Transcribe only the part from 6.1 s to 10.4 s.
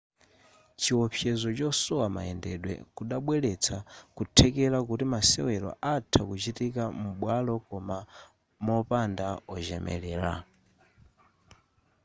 kuchitika m'bwalo koma mopanda ochemelera